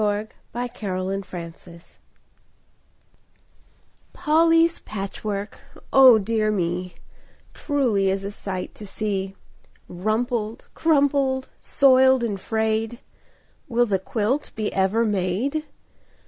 [0.01, 1.21] [Pg 5] A Day
[1.61, 1.79] Dream
[4.13, 6.95] Polly's patchwork—oh, dear me!—
[7.53, 9.35] Truly is a sight to see.
[9.87, 12.97] Rumpled, crumpled, soiled, and frayed—
[13.67, 15.65] Will the quilt be ever made?